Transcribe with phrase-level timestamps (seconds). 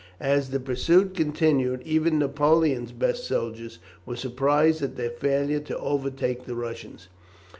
[0.19, 6.45] As the pursuit continued even Napoleon's best soldiers were surprised at their failure to overtake
[6.45, 7.07] the Russians.